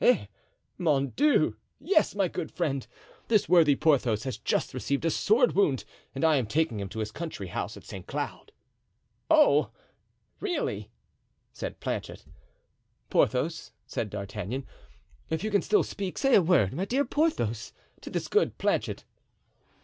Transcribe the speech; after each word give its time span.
"Eh! 0.00 0.26
mon 0.78 1.10
Dieu! 1.10 1.56
yes, 1.78 2.12
my 2.16 2.26
good 2.26 2.50
friend, 2.50 2.88
this 3.28 3.48
worthy 3.48 3.76
Porthos 3.76 4.24
has 4.24 4.36
just 4.36 4.74
received 4.74 5.04
a 5.04 5.10
sword 5.12 5.52
wound 5.52 5.84
and 6.12 6.24
I 6.24 6.38
am 6.38 6.46
taking 6.48 6.80
him 6.80 6.88
to 6.88 6.98
his 6.98 7.12
country 7.12 7.46
house 7.46 7.76
at 7.76 7.84
Saint 7.84 8.08
Cloud." 8.08 8.50
"Oh! 9.30 9.70
really," 10.40 10.90
said 11.52 11.78
Planchet. 11.78 12.24
"Porthos," 13.10 13.70
said 13.86 14.10
D'Artagnan, 14.10 14.66
"if 15.30 15.44
you 15.44 15.52
can 15.52 15.62
still 15.62 15.84
speak, 15.84 16.18
say 16.18 16.34
a 16.34 16.42
word, 16.42 16.72
my 16.72 16.84
dear 16.84 17.04
Porthos, 17.04 17.72
to 18.00 18.10
this 18.10 18.26
good 18.26 18.58
Planchet." 18.58 19.04